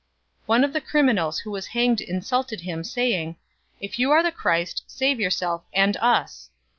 [0.47, 3.35] 023:039 One of the criminals who was hanged insulted him, saying,
[3.79, 6.49] "If you are the Christ, save yourself and us!"